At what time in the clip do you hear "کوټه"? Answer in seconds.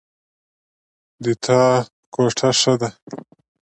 2.13-2.49